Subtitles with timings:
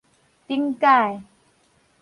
[0.47, 1.21] 頂改